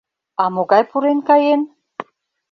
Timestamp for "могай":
0.55-0.83